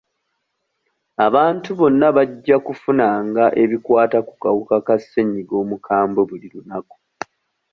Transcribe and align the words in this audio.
Abantu 1.25 1.69
bonna 1.79 2.07
bajja 2.15 2.55
kufunanga 2.65 3.43
ebikwata 3.63 4.19
ku 4.27 4.33
kawuka 4.43 4.75
ka 4.87 4.95
ssennyiga 5.01 5.53
omukambwe 5.63 6.21
buli 6.29 6.47
lunaku. 6.53 6.97